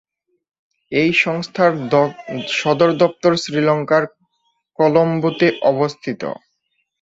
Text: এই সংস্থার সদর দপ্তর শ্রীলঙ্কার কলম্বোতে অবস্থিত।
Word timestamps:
এই 0.91 1.09
সংস্থার 1.23 1.71
সদর 2.55 2.89
দপ্তর 3.01 3.31
শ্রীলঙ্কার 3.43 4.03
কলম্বোতে 4.79 5.47
অবস্থিত। 5.71 6.21